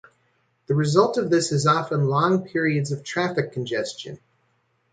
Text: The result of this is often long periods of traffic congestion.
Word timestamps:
The 0.65 0.73
result 0.73 1.19
of 1.19 1.29
this 1.29 1.51
is 1.51 1.67
often 1.67 2.07
long 2.07 2.43
periods 2.43 2.91
of 2.91 3.03
traffic 3.03 3.51
congestion. 3.51 4.17